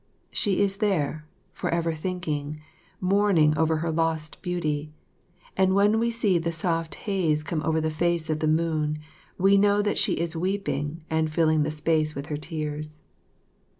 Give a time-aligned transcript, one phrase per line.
[0.31, 2.59] She is there, forever thinking,
[2.99, 4.91] mourning over her lost beauty,
[5.55, 8.97] and when we see the soft haze come over the face of the moon,
[9.37, 13.01] we know that she is weeping and filling the space with her tears.